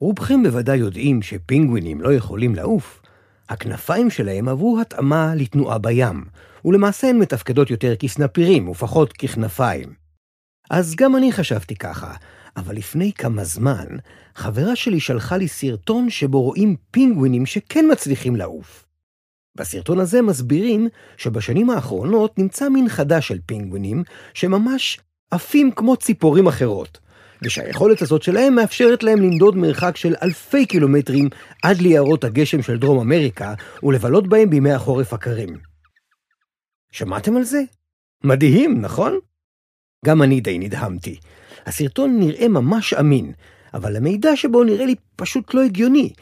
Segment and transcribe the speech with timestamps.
[0.00, 3.02] רובכם בוודאי יודעים שפינגווינים לא יכולים לעוף.
[3.48, 6.24] הכנפיים שלהם עברו התאמה לתנועה בים,
[6.64, 9.94] ולמעשה הן מתפקדות יותר כסנפירים ופחות ככנפיים.
[10.70, 12.14] אז גם אני חשבתי ככה,
[12.56, 13.86] אבל לפני כמה זמן,
[14.34, 18.86] חברה שלי שלחה לי סרטון שבו רואים פינגווינים שכן מצליחים לעוף.
[19.56, 24.02] בסרטון הזה מסבירים שבשנים האחרונות נמצא מין חדש של פינגווינים
[24.34, 25.00] שממש
[25.30, 26.98] עפים כמו ציפורים אחרות,
[27.44, 31.28] ושהיכולת הזאת שלהם מאפשרת להם לנדוד מרחק של אלפי קילומטרים
[31.62, 35.58] עד ליערות הגשם של דרום אמריקה ולבלות בהם בימי החורף הקרים.
[36.92, 37.62] שמעתם על זה?
[38.24, 39.18] מדהים, נכון?
[40.04, 41.16] גם אני די נדהמתי.
[41.66, 43.32] הסרטון נראה ממש אמין,
[43.74, 46.12] אבל המידע שבו נראה לי פשוט לא הגיוני.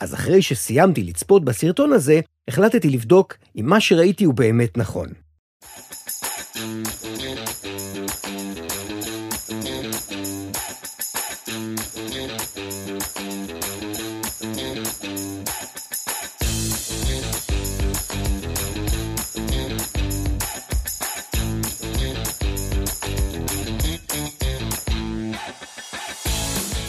[0.00, 5.06] אז אחרי שסיימתי לצפות בסרטון הזה, החלטתי לבדוק אם מה שראיתי הוא באמת נכון.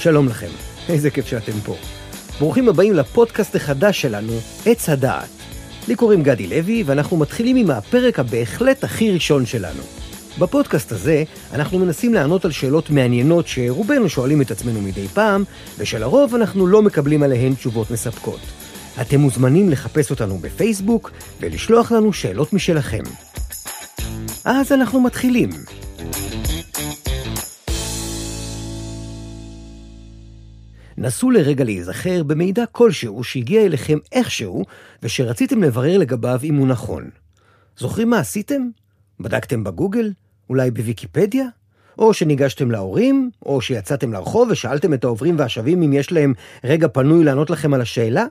[0.03, 0.47] שלום לכם,
[0.89, 1.75] איזה כיף שאתם פה.
[2.39, 4.33] ברוכים הבאים לפודקאסט החדש שלנו,
[4.65, 5.29] עץ הדעת.
[5.87, 9.83] לי קוראים גדי לוי, ואנחנו מתחילים עם הפרק הבהחלט הכי ראשון שלנו.
[10.39, 11.23] בפודקאסט הזה
[11.53, 15.43] אנחנו מנסים לענות על שאלות מעניינות שרובנו שואלים את עצמנו מדי פעם,
[15.77, 18.39] ושלרוב אנחנו לא מקבלים עליהן תשובות מספקות.
[19.01, 23.03] אתם מוזמנים לחפש אותנו בפייסבוק ולשלוח לנו שאלות משלכם.
[24.45, 25.49] אז אנחנו מתחילים.
[31.03, 34.63] נסו לרגע להיזכר במידע כלשהו שהגיע אליכם איכשהו,
[35.03, 37.09] ושרציתם לברר לגביו אם הוא נכון.
[37.77, 38.61] זוכרים מה עשיתם?
[39.19, 40.11] בדקתם בגוגל?
[40.49, 41.45] אולי בוויקיפדיה?
[41.97, 47.23] או שניגשתם להורים, או שיצאתם לרחוב ושאלתם את העוברים והשבים אם יש להם רגע פנוי
[47.23, 48.25] לענות לכם על השאלה?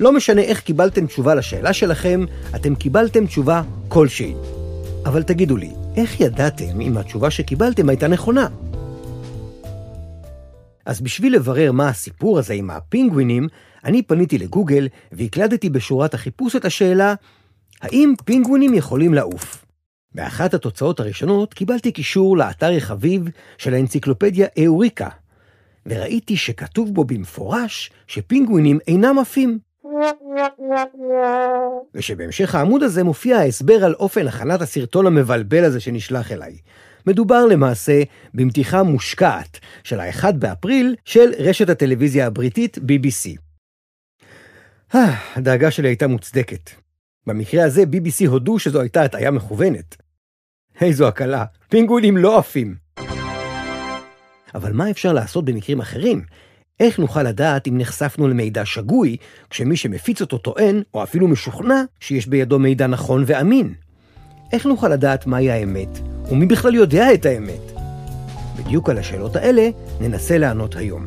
[0.00, 4.34] לא משנה איך קיבלתם תשובה לשאלה שלכם, אתם קיבלתם תשובה כלשהי.
[5.06, 8.48] אבל תגידו לי, איך ידעתם אם התשובה שקיבלתם הייתה נכונה?
[10.86, 13.48] אז בשביל לברר מה הסיפור הזה עם הפינגווינים,
[13.84, 17.14] אני פניתי לגוגל והקלדתי בשורת החיפוש את השאלה,
[17.82, 19.64] האם פינגווינים יכולים לעוף?
[20.14, 25.08] באחת התוצאות הראשונות קיבלתי קישור לאתר חביב של האנציקלופדיה אאוריקה,
[25.86, 29.58] וראיתי שכתוב בו במפורש שפינגווינים אינם עפים.
[31.94, 36.56] ושבהמשך העמוד הזה מופיע ההסבר על אופן הכנת הסרטון המבלבל הזה שנשלח אליי.
[37.06, 38.02] מדובר למעשה
[38.34, 43.38] במתיחה מושקעת של ה-1 באפריל של רשת הטלוויזיה הבריטית BBC.
[44.94, 46.70] אה, הדאגה שלי הייתה מוצדקת.
[47.26, 49.96] במקרה הזה BBC הודו שזו הייתה הטעיה מכוונת.
[50.80, 52.74] איזו הקלה, פינגווינים לא עפים.
[54.54, 56.24] אבל מה אפשר לעשות במקרים אחרים?
[56.80, 59.16] איך נוכל לדעת אם נחשפנו למידע שגוי,
[59.50, 63.74] כשמי שמפיץ אותו טוען, או אפילו משוכנע, שיש בידו מידע נכון ואמין?
[64.52, 65.88] איך נוכל לדעת מהי האמת,
[66.30, 67.72] ומי בכלל יודע את האמת?
[68.56, 69.68] בדיוק על השאלות האלה
[70.00, 71.04] ננסה לענות היום.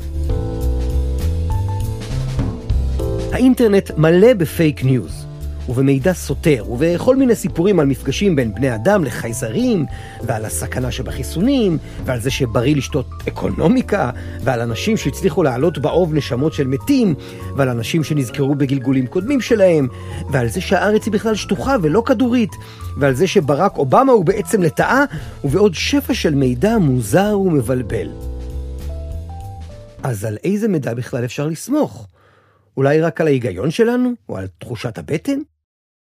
[3.31, 5.28] האינטרנט מלא בפייק ניוז.
[5.69, 9.85] ובמידע סותר, ובכל מיני סיפורים על מפגשים בין בני אדם לחייזרים,
[10.24, 14.09] ועל הסכנה שבחיסונים, ועל זה שבריא לשתות אקונומיקה,
[14.44, 17.16] ועל אנשים שהצליחו להעלות באוב נשמות של מתים,
[17.57, 19.88] ועל אנשים שנזכרו בגלגולים קודמים שלהם,
[20.31, 22.51] ועל זה שהארץ היא בכלל שטוחה ולא כדורית,
[22.97, 25.03] ועל זה שברק אובמה הוא בעצם לטאה,
[25.44, 28.09] ובעוד שפע של מידע מוזר ומבלבל.
[30.03, 32.07] אז על איזה מידע בכלל אפשר לסמוך?
[32.78, 34.12] אולי רק על ההיגיון שלנו?
[34.30, 35.40] או על תחושת הבטן?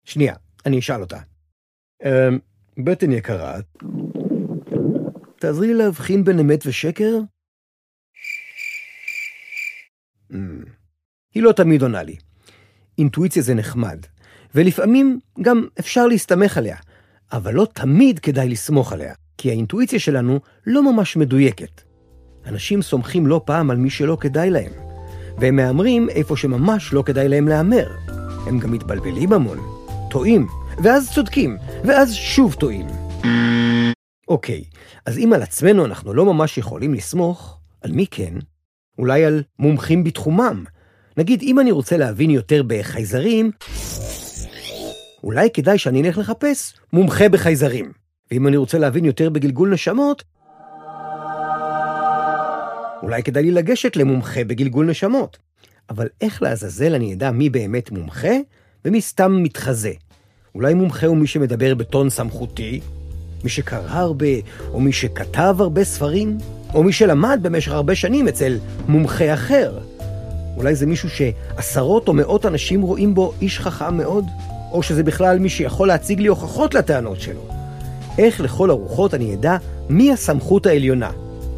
[0.07, 0.35] שנייה,
[0.65, 1.17] אני אשאל אותה.
[2.05, 2.39] אמ,
[2.77, 3.57] בטן יקרה,
[5.39, 7.19] תעזרי להבחין בין אמת ושקר?
[10.33, 10.63] אמ,
[11.33, 12.15] היא לא תמיד עונה לי.
[12.97, 13.99] אינטואיציה זה נחמד,
[14.55, 16.77] ולפעמים גם אפשר להסתמך עליה,
[17.31, 21.81] אבל לא תמיד כדאי לסמוך עליה, כי האינטואיציה שלנו לא ממש מדויקת.
[22.45, 24.71] אנשים סומכים לא פעם על מי שלא כדאי להם,
[25.37, 27.87] והם מהמרים איפה שממש לא כדאי להם להמר.
[28.47, 29.76] הם גם מתבלבלים המון.
[30.09, 30.47] טועים,
[30.83, 32.87] ואז צודקים, ואז שוב טועים.
[34.27, 34.63] אוקיי,
[35.05, 38.33] אז אם על עצמנו אנחנו לא ממש יכולים לסמוך, על מי כן?
[38.99, 40.63] אולי על מומחים בתחומם.
[41.17, 43.51] נגיד, אם אני רוצה להבין יותר בחייזרים,
[45.23, 47.91] אולי כדאי שאני אלך לחפש מומחה בחייזרים.
[48.31, 50.23] ואם אני רוצה להבין יותר בגלגול נשמות,
[53.03, 55.37] אולי כדאי לי לגשת למומחה בגלגול נשמות.
[55.89, 58.33] אבל איך לעזאזל אני אדע מי באמת מומחה
[58.87, 59.91] ומי סתם מתחזה?
[60.55, 62.79] אולי מומחה הוא מי שמדבר בטון סמכותי?
[63.43, 64.25] מי שקרא הרבה,
[64.73, 66.37] או מי שכתב הרבה ספרים?
[66.73, 68.57] או מי שלמד במשך הרבה שנים אצל
[68.87, 69.79] מומחה אחר?
[70.57, 74.25] אולי זה מישהו שעשרות או מאות אנשים רואים בו איש חכם מאוד?
[74.71, 77.41] או שזה בכלל מי שיכול להציג לי הוכחות לטענות שלו?
[78.17, 79.57] איך לכל הרוחות אני אדע
[79.89, 81.11] מי הסמכות העליונה,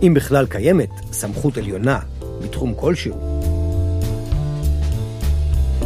[0.03, 1.99] אם בכלל קיימת סמכות עליונה
[2.41, 3.38] בתחום כלשהו?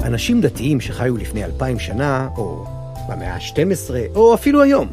[0.03, 2.65] אנשים דתיים שחיו לפני אלפיים שנה, או
[3.09, 4.87] במאה ה-12, או אפילו היום,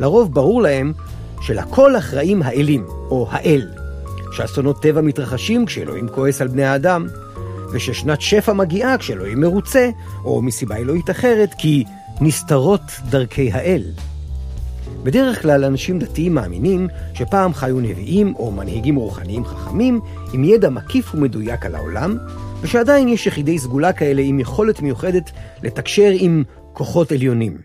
[0.00, 0.92] לרוב ברור להם
[1.40, 3.68] שלכל אחראים האלים, או האל,
[4.32, 7.06] שאסונות טבע מתרחשים כשאלוהים כועס על בני האדם,
[7.72, 9.90] וששנת שפע מגיעה כשאלוהים מרוצה,
[10.24, 11.84] או מסיבה אלוהית אחרת, כי
[12.20, 13.82] נסתרות דרכי האל.
[15.02, 20.00] בדרך כלל אנשים דתיים מאמינים שפעם חיו נביאים או מנהיגים רוחניים חכמים
[20.32, 22.18] עם ידע מקיף ומדויק על העולם,
[22.64, 25.30] ושעדיין יש יחידי סגולה כאלה עם יכולת מיוחדת
[25.62, 27.58] לתקשר עם כוחות עליונים.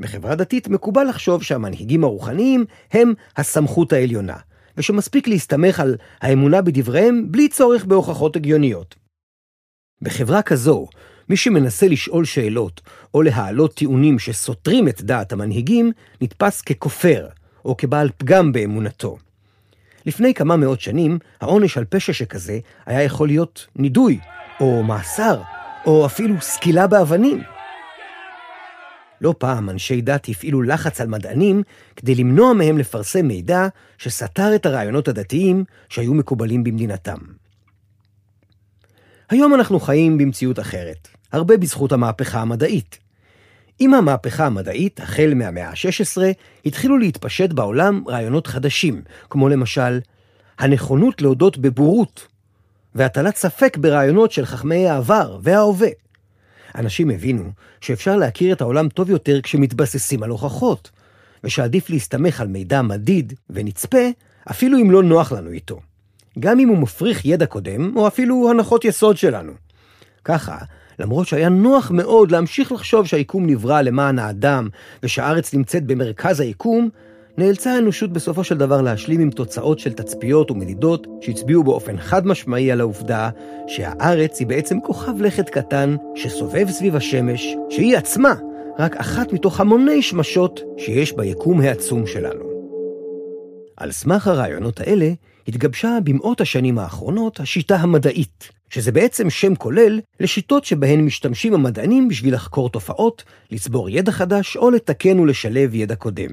[0.00, 4.36] בחברה דתית מקובל לחשוב שהמנהיגים הרוחניים הם הסמכות העליונה,
[4.76, 8.94] ושמספיק להסתמך על האמונה בדבריהם בלי צורך בהוכחות הגיוניות.
[10.02, 10.86] בחברה כזו,
[11.28, 12.80] מי שמנסה לשאול שאלות
[13.14, 17.28] או להעלות טיעונים שסותרים את דעת המנהיגים, נתפס ככופר
[17.64, 19.18] או כבעל פגם באמונתו.
[20.06, 24.18] לפני כמה מאות שנים, העונש על פשע שכזה היה יכול להיות נידוי,
[24.60, 25.42] או מאסר,
[25.86, 27.42] או אפילו סקילה באבנים.
[29.20, 31.62] לא פעם אנשי דת הפעילו לחץ על מדענים
[31.96, 33.68] כדי למנוע מהם לפרסם מידע
[33.98, 37.18] שסתר את הרעיונות הדתיים שהיו מקובלים במדינתם.
[39.30, 43.05] היום אנחנו חיים במציאות אחרת, הרבה בזכות המהפכה המדעית.
[43.78, 46.22] עם המהפכה המדעית, החל מהמאה ה-16,
[46.66, 50.00] התחילו להתפשט בעולם רעיונות חדשים, כמו למשל,
[50.58, 52.26] הנכונות להודות בבורות,
[52.94, 55.88] והטלת ספק ברעיונות של חכמי העבר וההווה.
[56.74, 57.50] אנשים הבינו
[57.80, 60.90] שאפשר להכיר את העולם טוב יותר כשמתבססים על הוכחות,
[61.44, 64.06] ושעדיף להסתמך על מידע מדיד ונצפה,
[64.50, 65.80] אפילו אם לא נוח לנו איתו.
[66.38, 69.52] גם אם הוא מפריך ידע קודם, או אפילו הנחות יסוד שלנו.
[70.24, 70.58] ככה,
[70.98, 74.68] למרות שהיה נוח מאוד להמשיך לחשוב שהיקום נברא למען האדם,
[75.02, 76.88] ושהארץ נמצאת במרכז היקום,
[77.38, 82.72] נאלצה האנושות בסופו של דבר להשלים עם תוצאות של תצפיות ומדידות שהצביעו באופן חד משמעי
[82.72, 83.30] על העובדה
[83.66, 88.34] שהארץ היא בעצם כוכב לכת קטן שסובב סביב השמש, שהיא עצמה
[88.78, 92.44] רק אחת מתוך המוני שמשות שיש ביקום העצום שלנו.
[93.76, 95.10] על סמך הרעיונות האלה
[95.48, 102.34] התגבשה במאות השנים האחרונות השיטה המדעית, שזה בעצם שם כולל לשיטות שבהן משתמשים המדענים בשביל
[102.34, 106.30] לחקור תופעות, לצבור ידע חדש או לתקן ולשלב ידע קודם.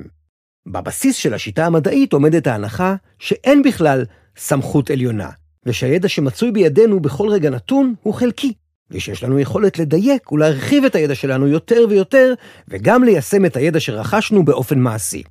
[0.66, 4.06] בבסיס של השיטה המדעית עומדת ההנחה שאין בכלל
[4.38, 5.30] סמכות עליונה,
[5.66, 8.54] ושהידע שמצוי בידינו בכל רגע נתון הוא חלקי,
[8.92, 12.34] ושיש לנו יכולת לדייק ולהרחיב את הידע שלנו יותר ויותר,
[12.68, 15.24] וגם ליישם את הידע שרכשנו באופן מעשי.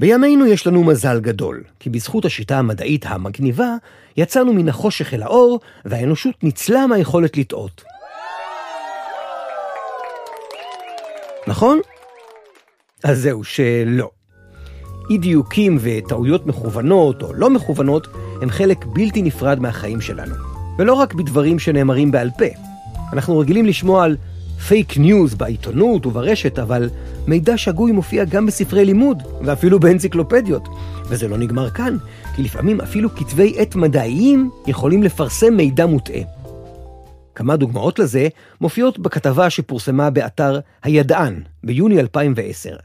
[0.00, 3.74] בימינו יש לנו מזל גדול, כי בזכות השיטה המדעית המגניבה,
[4.16, 7.84] יצאנו מן החושך אל האור, והאנושות ניצלה מהיכולת לטעות.
[11.46, 11.80] נכון?
[13.04, 14.10] אז זהו, שלא.
[15.10, 18.06] אי דיוקים וטעויות מכוונות או לא מכוונות
[18.42, 20.34] הם חלק בלתי נפרד מהחיים שלנו.
[20.78, 22.44] ולא רק בדברים שנאמרים בעל פה.
[23.12, 24.16] אנחנו רגילים לשמוע על
[24.68, 26.90] פייק ניוז בעיתונות וברשת, אבל
[27.26, 30.68] מידע שגוי מופיע גם בספרי לימוד, ואפילו באנציקלופדיות.
[31.08, 31.96] וזה לא נגמר כאן,
[32.36, 36.22] כי לפעמים אפילו כתבי עת מדעיים יכולים לפרסם מידע מוטעה.
[37.34, 38.28] כמה דוגמאות לזה
[38.60, 42.76] מופיעות בכתבה שפורסמה באתר הידען ביוני 2010.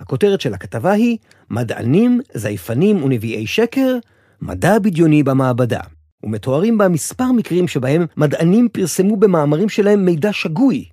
[0.00, 1.18] הכותרת של הכתבה היא
[1.50, 3.96] מדענים, זייפנים ונביאי שקר,
[4.42, 5.80] מדע בדיוני במעבדה.
[6.22, 10.84] ומתוארים בה מספר מקרים שבהם מדענים פרסמו במאמרים שלהם מידע שגוי,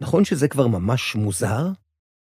[0.00, 1.68] נכון שזה כבר ממש מוזר?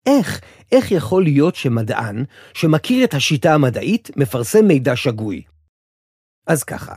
[0.06, 2.24] איך, איך יכול להיות שמדען,
[2.54, 5.42] שמכיר את השיטה המדעית, מפרסם מידע שגוי?
[6.48, 6.96] אז ככה,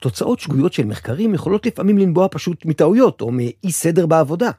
[0.00, 4.50] תוצאות שגויות של מחקרים יכולות לפעמים לנבוע פשוט מטעויות או מאי סדר בעבודה.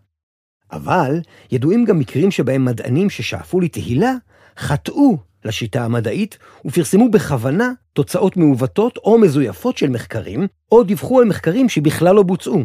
[0.71, 1.19] אבל
[1.51, 4.13] ידועים גם מקרים שבהם מדענים ששאפו לתהילה,
[4.57, 11.69] חטאו לשיטה המדעית ופרסמו בכוונה תוצאות מעוותות או מזויפות של מחקרים, או דיווחו על מחקרים
[11.69, 12.63] שבכלל לא בוצעו.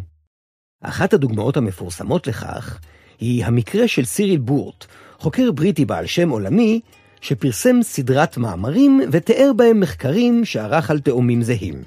[0.85, 2.79] אחת הדוגמאות המפורסמות לכך
[3.21, 4.87] היא המקרה של סיריל בורט,
[5.19, 6.81] חוקר בריטי בעל שם עולמי,
[7.21, 11.83] שפרסם סדרת מאמרים ותיאר בהם מחקרים שערך על תאומים זהים.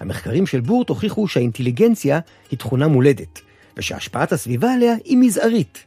[0.00, 2.20] המחקרים של בורט הוכיחו שהאינטליגנציה
[2.50, 3.40] היא תכונה מולדת,
[3.76, 5.84] ושהשפעת הסביבה עליה היא מזערית.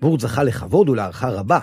[0.00, 1.58] בורט זכה לכבוד ולהערכה רבה,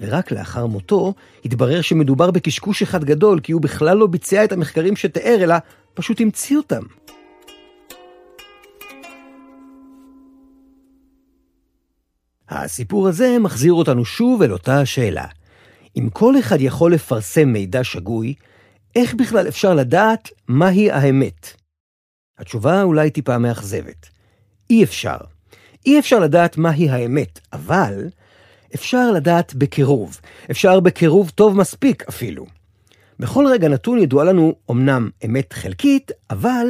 [0.00, 1.14] ורק לאחר מותו
[1.44, 5.54] התברר שמדובר בקשקוש אחד גדול, כי הוא בכלל לא ביצע את המחקרים שתיאר, אלא
[5.94, 6.82] פשוט המציא אותם.
[12.52, 15.26] הסיפור הזה מחזיר אותנו שוב אל אותה השאלה.
[15.96, 18.34] אם כל אחד יכול לפרסם מידע שגוי,
[18.96, 21.52] איך בכלל אפשר לדעת מהי האמת?
[22.38, 24.08] התשובה אולי טיפה מאכזבת.
[24.70, 25.16] אי אפשר.
[25.86, 28.08] אי אפשר לדעת מהי האמת, אבל
[28.74, 30.20] אפשר לדעת בקירוב.
[30.50, 32.46] אפשר בקירוב טוב מספיק אפילו.
[33.18, 36.66] בכל רגע נתון ידועה לנו אמנם אמת חלקית, אבל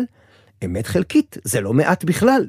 [0.65, 2.49] אמת חלקית זה לא מעט בכלל.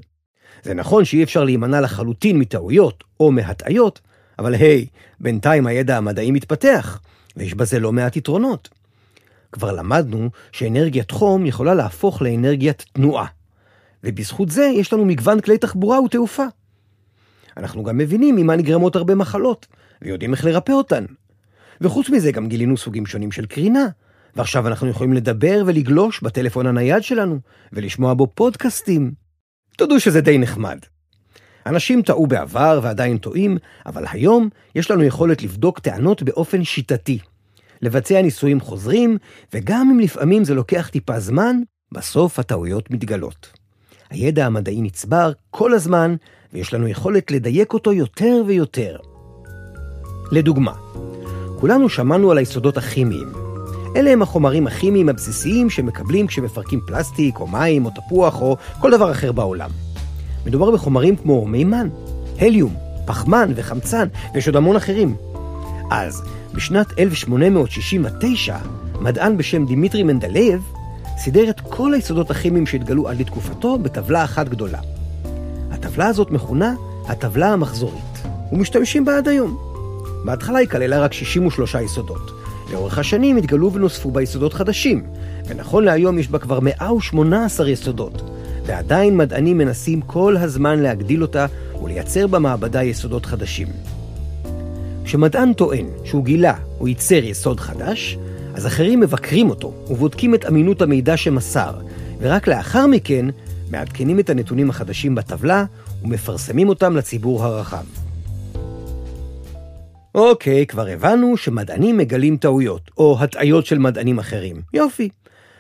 [0.64, 4.02] זה נכון שאי אפשר להימנע לחלוטין מטעויות או מהטעיות,
[4.40, 4.86] אבל היי,
[5.20, 7.00] בינתיים הידע המדעי מתפתח,
[7.38, 8.70] ויש בזה לא מעט יתרונות.
[9.52, 13.26] כבר למדנו שאנרגיית חום יכולה להפוך לאנרגיית תנועה,
[14.04, 16.46] ובזכות זה יש לנו מגוון כלי תחבורה ותעופה.
[17.58, 19.68] אנחנו גם מבינים ממה נגרמות הרבה מחלות,
[20.02, 21.06] ויודעים איך לרפא אותן.
[21.82, 23.88] וחוץ מזה גם גילינו סוגים שונים של קרינה,
[24.36, 27.40] ועכשיו אנחנו יכולים לדבר ולגלוש בטלפון הנייד שלנו,
[27.74, 29.23] ולשמוע בו פודקאסטים.
[29.78, 30.78] תודו שזה די נחמד.
[31.66, 37.20] אנשים טעו בעבר ועדיין טועים, אבל היום יש לנו יכולת לבדוק טענות באופן שיטתי.
[37.82, 39.18] לבצע ניסויים חוזרים,
[39.54, 41.56] וגם אם לפעמים זה לוקח טיפה זמן,
[41.92, 43.52] בסוף הטעויות מתגלות.
[44.10, 46.16] הידע המדעי נצבר כל הזמן,
[46.54, 48.98] ויש לנו יכולת לדייק אותו יותר ויותר.
[50.32, 50.74] לדוגמה,
[51.60, 53.53] כולנו שמענו על היסודות הכימיים.
[53.96, 59.12] אלה הם החומרים הכימיים הבסיסיים שמקבלים כשמפרקים פלסטיק, או מים, או תפוח, או כל דבר
[59.12, 59.70] אחר בעולם.
[60.46, 61.90] מדובר בחומרים כמו מימן,
[62.40, 65.16] הליום, פחמן וחמצן, ויש עוד המון אחרים.
[65.92, 66.24] אז,
[66.54, 68.58] בשנת 1869,
[69.02, 70.62] מדען בשם דימיטרי מנדלייב
[71.18, 74.80] סידר את כל היסודות הכימיים שהתגלו עד לתקופתו בטבלה אחת גדולה.
[75.72, 76.74] הטבלה הזאת מכונה
[77.08, 78.22] הטבלה המחזורית,
[78.52, 79.58] ומשתמשים בה עד היום.
[80.26, 82.43] בהתחלה היא כללה רק 63 יסודות.
[82.74, 85.04] לאורך השנים התגלו ונוספו בה יסודות חדשים,
[85.48, 88.22] ונכון להיום יש בה כבר 118 יסודות,
[88.66, 91.46] ועדיין מדענים מנסים כל הזמן להגדיל אותה
[91.84, 93.68] ולייצר במעבדה יסודות חדשים.
[95.04, 98.18] כשמדען טוען שהוא גילה או ייצר יסוד חדש,
[98.54, 101.74] אז אחרים מבקרים אותו ובודקים את אמינות המידע שמסר,
[102.20, 103.26] ורק לאחר מכן
[103.72, 105.66] מעדכנים את הנתונים החדשים בטבלה
[106.04, 108.03] ומפרסמים אותם לציבור הרחב.
[110.16, 114.62] אוקיי, כבר הבנו שמדענים מגלים טעויות, או הטעיות של מדענים אחרים.
[114.74, 115.10] יופי.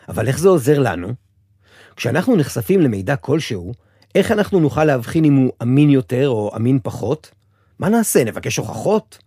[0.09, 1.13] אבל איך זה עוזר לנו?
[1.95, 3.73] כשאנחנו נחשפים למידע כלשהו,
[4.15, 7.31] איך אנחנו נוכל להבחין אם הוא אמין יותר או אמין פחות?
[7.79, 9.17] מה נעשה, נבקש הוכחות?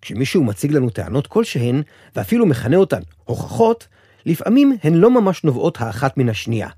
[0.00, 1.82] כשמישהו מציג לנו טענות כלשהן,
[2.16, 3.88] ואפילו מכנה אותן הוכחות,
[4.26, 6.68] לפעמים הן לא ממש נובעות האחת מן השנייה,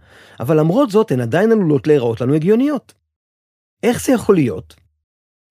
[0.41, 2.95] אבל למרות זאת הן עדיין עלולות להיראות לנו הגיוניות.
[3.83, 4.80] איך זה יכול להיות?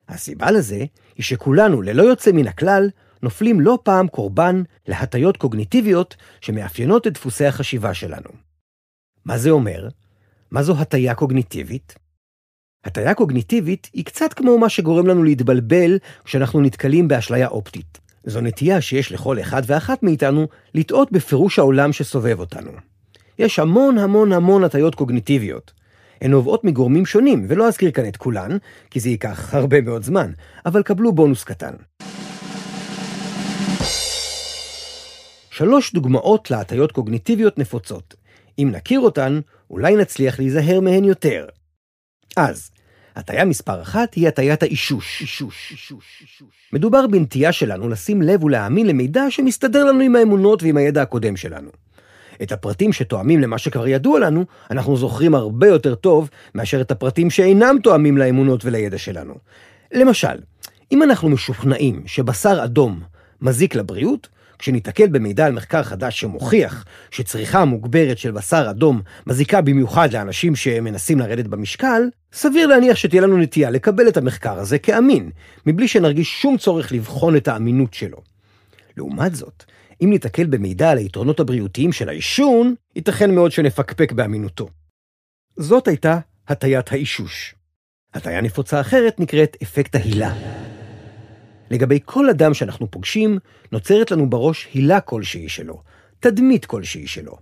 [0.10, 0.86] הסיבה לזה
[1.16, 2.90] היא שכולנו, ללא יוצא מן הכלל,
[3.24, 8.30] נופלים לא פעם קורבן להטיות קוגניטיביות שמאפיינות את דפוסי החשיבה שלנו.
[9.26, 9.88] מה זה אומר?
[10.52, 11.96] מה זו הטיה קוגניטיבית?
[12.84, 17.98] הטיה קוגניטיבית היא קצת כמו מה שגורם לנו להתבלבל כשאנחנו נתקלים באשליה אופטית.
[18.24, 22.72] זו נטייה שיש לכל אחד ואחת מאיתנו לטעות בפירוש העולם שסובב אותנו.
[23.40, 25.79] יש המון המון המון הטיות קוגניטיביות.
[26.22, 28.58] הן נובעות מגורמים שונים, ולא אזכיר כאן את כולן,
[28.90, 30.32] כי זה ייקח הרבה מאוד זמן,
[30.66, 31.74] אבל קבלו בונוס קטן.
[35.52, 38.16] שלוש דוגמאות להטיות קוגניטיביות נפוצות.
[38.60, 41.46] אם נכיר אותן, אולי נצליח להיזהר מהן יותר.
[42.38, 42.72] אז,
[43.16, 45.22] הטיה מספר אחת היא הטיית האישוש.
[45.22, 46.70] אישוש, אישוש, אישוש.
[46.74, 51.70] מדובר בנטייה שלנו לשים לב ולהאמין למידע שמסתדר לנו עם האמונות ועם הידע הקודם שלנו.
[52.42, 57.30] את הפרטים שתואמים למה שכבר ידוע לנו, אנחנו זוכרים הרבה יותר טוב מאשר את הפרטים
[57.30, 59.34] שאינם תואמים לאמונות ולידע שלנו.
[59.92, 60.38] למשל,
[60.92, 63.00] אם אנחנו משוכנעים שבשר אדום
[63.42, 64.28] מזיק לבריאות,
[64.60, 71.20] כשניתקל במידע על מחקר חדש שמוכיח שצריכה מוגברת של בשר אדום מזיקה במיוחד לאנשים שמנסים
[71.20, 72.02] לרדת במשקל,
[72.34, 75.30] סביר להניח שתהיה לנו נטייה לקבל את המחקר הזה כאמין,
[75.66, 78.18] מבלי שנרגיש שום צורך לבחון את האמינות שלו.
[78.98, 79.64] לעומת זאת,
[80.02, 84.68] אם ניתקל במידע על היתרונות הבריאותיים של העישון, ייתכן מאוד שנפקפק באמינותו.
[85.58, 87.56] זאת הייתה הטיית האישוש.
[88.14, 90.34] הטיה נפוצה אחרת נקראת אפקט ההילה.
[91.72, 93.40] לגבי כל אדם שאנחנו פוגשים,
[93.72, 95.82] נוצרת לנו בראש הילה כלשהי שלו,
[96.20, 97.38] תדמית כלשהי שלו.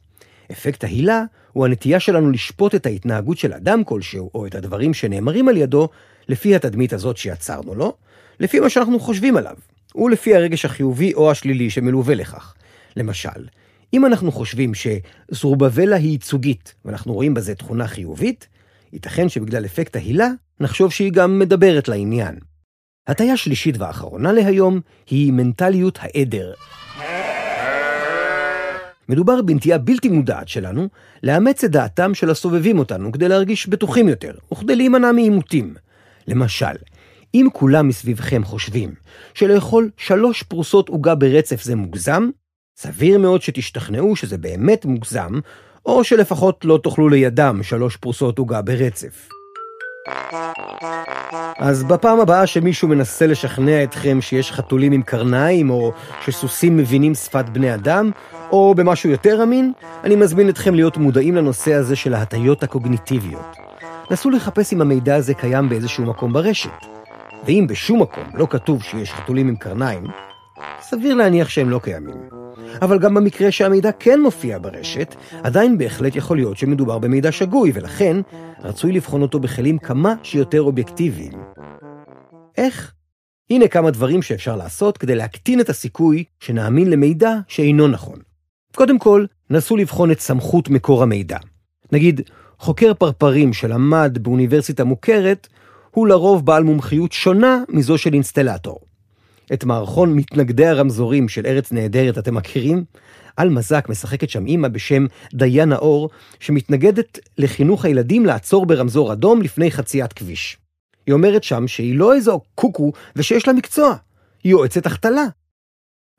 [0.52, 1.24] אפקט ההילה
[1.54, 5.90] הוא הנטייה שלנו לשפוט את ההתנהגות של אדם כלשהו, או את הדברים שנאמרים על ידו,
[6.28, 7.94] לפי התדמית הזאת שיצרנו לו,
[8.40, 9.56] לפי מה שאנחנו חושבים עליו.
[9.98, 12.54] ולפי הרגש החיובי או השלילי שמלווה לכך.
[12.96, 13.48] למשל,
[13.94, 18.48] אם אנחנו חושבים שזרובבלה היא ייצוגית, ואנחנו רואים בזה תכונה חיובית,
[18.94, 22.36] ייתכן שבגלל אפקט ההילה, נחשוב שהיא גם מדברת לעניין.
[23.08, 26.54] הטיה שלישית ואחרונה להיום היא מנטליות העדר.
[29.10, 30.88] מדובר בנטייה בלתי מודעת שלנו
[31.24, 35.74] לאמץ את דעתם של הסובבים אותנו כדי להרגיש בטוחים יותר, וכדי להימנע מעימותים.
[36.28, 36.76] למשל,
[37.34, 38.94] אם כולם מסביבכם חושבים
[39.34, 42.30] שלאכול שלוש פרוסות עוגה ברצף זה מוגזם,
[42.78, 45.40] סביר מאוד שתשתכנעו שזה באמת מוגזם,
[45.86, 49.30] או שלפחות לא תאכלו לידם שלוש פרוסות עוגה ברצף.
[51.58, 55.92] אז בפעם הבאה שמישהו מנסה לשכנע אתכם שיש חתולים עם קרניים, או
[56.26, 58.12] שסוסים מבינים שפת בני אדם,
[58.52, 63.58] או במשהו יותר אמין, אני מזמין אתכם להיות מודעים לנושא הזה של ההטיות הקוגניטיביות.
[64.12, 66.97] נסו לחפש אם המידע הזה קיים באיזשהו מקום ברשת.
[67.48, 70.04] ואם בשום מקום לא כתוב שיש חתולים עם קרניים,
[70.82, 72.30] סביר להניח שהם לא קיימים.
[72.82, 78.18] אבל גם במקרה שהמידע כן מופיע ברשת, עדיין בהחלט יכול להיות שמדובר במידע שגוי, ולכן
[78.64, 81.32] רצוי לבחון אותו בכלים כמה שיותר אובייקטיביים.
[82.58, 82.94] איך?
[83.50, 88.20] הנה כמה דברים שאפשר לעשות כדי להקטין את הסיכוי שנאמין למידע שאינו נכון.
[88.76, 91.38] קודם כל, נסו לבחון את סמכות מקור המידע.
[91.92, 92.22] נגיד,
[92.60, 95.48] חוקר פרפרים שלמד באוניברסיטה מוכרת,
[95.98, 98.80] הוא לרוב בעל מומחיות שונה מזו של אינסטלטור.
[99.54, 102.84] את מערכון מתנגדי הרמזורים של ארץ נהדרת אתם מכירים?
[103.38, 109.72] על מזק משחקת שם אימא בשם דיאנה אור, שמתנגדת לחינוך הילדים לעצור ברמזור אדום לפני
[109.72, 110.58] חציית כביש.
[111.08, 113.96] היא אומרת שם שהיא לא איזו קוקו ושיש לה מקצוע,
[114.44, 115.26] היא יועצת החתלה.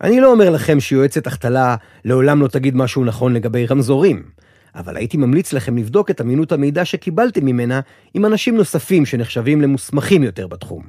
[0.02, 4.22] אני לא אומר לכם שיועצת החתלה לעולם לא תגיד משהו נכון לגבי רמזורים,
[4.78, 7.80] אבל הייתי ממליץ לכם לבדוק את אמינות המידע שקיבלתם ממנה
[8.14, 10.82] עם אנשים נוספים שנחשבים למוסמכים יותר בתחום.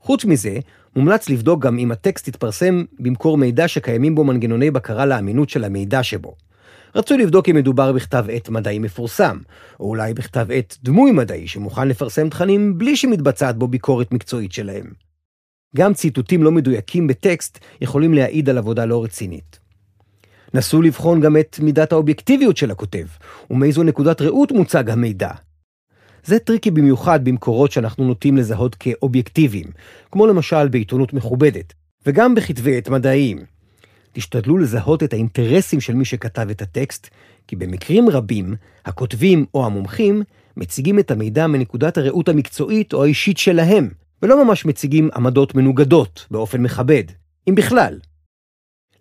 [0.00, 0.58] חוץ מזה,
[0.96, 6.02] מומלץ לבדוק גם אם הטקסט יתפרסם במקור מידע שקיימים בו מנגנוני בקרה לאמינות של המידע
[6.02, 6.34] שבו.
[6.94, 9.38] רצוי לבדוק אם מדובר בכתב עת מדעי מפורסם,
[9.80, 14.86] או אולי בכתב עת דמוי מדעי שמוכן לפרסם תכנים בלי שמתבצעת בו ביקורת מקצועית שלהם.
[15.76, 19.67] גם ציטוטים לא מדויקים בטקסט יכולים להעיד על עבודה לא רצינית.
[20.54, 23.06] נסו לבחון גם את מידת האובייקטיביות של הכותב,
[23.50, 25.30] ומאיזו נקודת ראות מוצג המידע.
[26.24, 29.66] זה tricky במיוחד במקורות שאנחנו נוטים לזהות כאובייקטיביים,
[30.12, 31.72] כמו למשל בעיתונות מכובדת,
[32.06, 33.38] וגם בכתבי עת מדעיים.
[34.12, 37.08] תשתדלו לזהות את האינטרסים של מי שכתב את הטקסט,
[37.46, 40.22] כי במקרים רבים, הכותבים או המומחים
[40.56, 43.88] מציגים את המידע מנקודת הראות המקצועית או האישית שלהם,
[44.22, 47.04] ולא ממש מציגים עמדות מנוגדות באופן מכבד,
[47.48, 47.98] אם בכלל.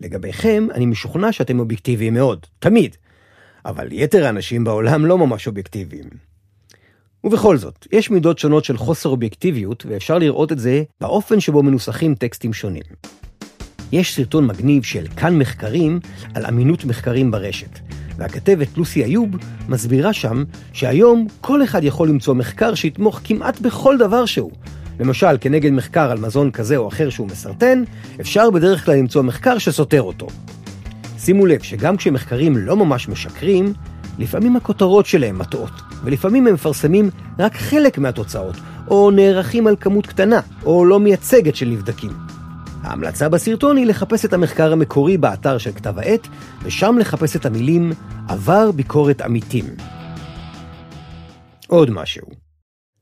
[0.01, 2.95] לגביכם, אני משוכנע שאתם אובייקטיביים מאוד, תמיד,
[3.65, 6.09] אבל יתר האנשים בעולם לא ממש אובייקטיביים.
[7.23, 12.15] ובכל זאת, יש מידות שונות של חוסר אובייקטיביות, ואפשר לראות את זה באופן שבו מנוסחים
[12.15, 12.83] טקסטים שונים.
[13.91, 15.99] יש סרטון מגניב של כאן מחקרים
[16.33, 17.79] על אמינות מחקרים ברשת,
[18.17, 19.29] והכתבת לוסי איוב
[19.69, 24.51] מסבירה שם שהיום כל אחד יכול למצוא מחקר שיתמוך כמעט בכל דבר שהוא.
[24.99, 27.83] למשל, כנגד מחקר על מזון כזה או אחר שהוא מסרטן,
[28.21, 30.27] אפשר בדרך כלל למצוא מחקר שסותר אותו.
[31.17, 33.73] שימו לב שגם כשמחקרים לא ממש משקרים,
[34.19, 35.71] לפעמים הכותרות שלהם מטעות,
[36.03, 38.55] ולפעמים הם מפרסמים רק חלק מהתוצאות,
[38.87, 42.11] או נערכים על כמות קטנה, או לא מייצגת של נבדקים.
[42.83, 46.27] ההמלצה בסרטון היא לחפש את המחקר המקורי באתר של כתב העת,
[46.63, 47.91] ושם לחפש את המילים
[48.27, 49.65] עבר ביקורת עמיתים.
[51.67, 52.46] עוד משהו.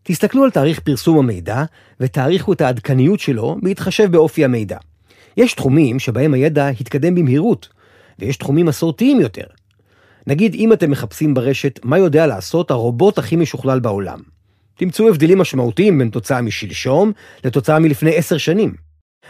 [0.07, 1.63] תסתכלו על תאריך פרסום המידע,
[1.99, 4.77] ותעריכו את העדכניות שלו בהתחשב באופי המידע.
[5.37, 7.69] יש תחומים שבהם הידע התקדם במהירות,
[8.19, 9.45] ויש תחומים מסורתיים יותר,
[10.27, 14.19] נגיד אם אתם מחפשים ברשת מה יודע לעשות הרובוט הכי משוכלל בעולם.
[14.75, 17.11] תמצאו הבדלים משמעותיים בין תוצאה משלשום
[17.43, 18.73] לתוצאה מלפני עשר שנים.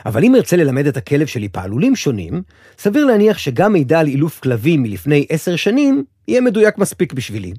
[0.06, 2.42] אבל אם ארצה ללמד את הכלב שלי פעלולים שונים,
[2.78, 7.54] סביר להניח שגם מידע על אילוף כלבים מלפני עשר שנים יהיה מדויק מספיק בשבילי.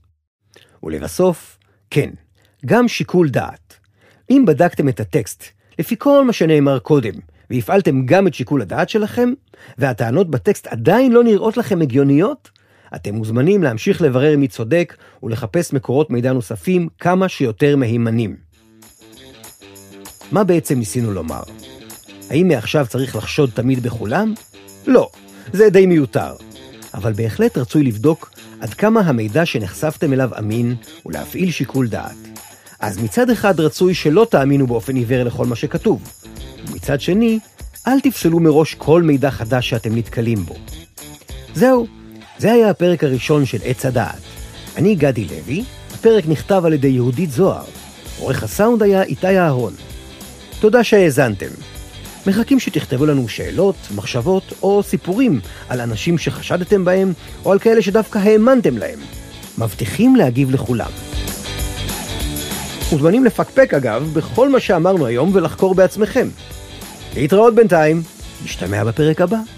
[0.82, 1.58] ולבסוף,
[1.90, 2.10] כן,
[2.66, 3.74] גם שיקול דעת.
[4.30, 5.44] אם בדקתם את הטקסט
[5.78, 7.12] לפי כל מה שנאמר קודם,
[7.50, 9.32] והפעלתם גם את שיקול הדעת שלכם,
[9.78, 12.50] והטענות בטקסט עדיין לא נראות לכם הגיוניות,
[12.94, 18.36] אתם מוזמנים להמשיך לברר מי צודק ולחפש מקורות מידע נוספים כמה שיותר מהימנים.
[20.32, 21.42] מה בעצם ניסינו לומר?
[22.30, 24.34] האם מעכשיו צריך לחשוד תמיד בכולם?
[24.86, 25.10] לא,
[25.52, 26.34] זה די מיותר.
[26.94, 30.74] אבל בהחלט רצוי לבדוק עד כמה המידע שנחשפתם אליו אמין
[31.06, 32.35] ולהפעיל שיקול דעת.
[32.80, 36.02] אז מצד אחד רצוי שלא תאמינו באופן עיוור לכל מה שכתוב,
[36.68, 37.38] ומצד שני,
[37.86, 40.54] אל תפסלו מראש כל מידע חדש שאתם נתקלים בו.
[41.54, 41.86] זהו,
[42.38, 44.20] זה היה הפרק הראשון של עץ הדעת.
[44.76, 47.64] אני גדי לוי, הפרק נכתב על ידי יהודית זוהר.
[48.18, 49.72] עורך הסאונד היה איתי אהרון.
[50.60, 51.50] תודה שהאזנתם.
[52.26, 57.12] מחכים שתכתבו לנו שאלות, מחשבות או סיפורים על אנשים שחשדתם בהם,
[57.44, 58.98] או על כאלה שדווקא האמנתם להם.
[59.58, 61.15] מבטיחים להגיב לכולם.
[62.96, 66.28] מוזמנים לפקפק אגב בכל מה שאמרנו היום ולחקור בעצמכם.
[67.16, 68.02] להתראות בינתיים,
[68.44, 69.55] נשתמע בפרק הבא.